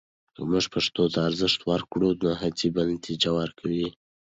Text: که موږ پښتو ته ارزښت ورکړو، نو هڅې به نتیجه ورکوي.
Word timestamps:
که 0.33 0.41
موږ 0.49 0.65
پښتو 0.73 1.03
ته 1.13 1.19
ارزښت 1.29 1.59
ورکړو، 1.69 2.09
نو 2.23 2.29
هڅې 2.41 2.67
به 2.75 2.81
نتیجه 2.93 3.29
ورکوي. 3.39 3.87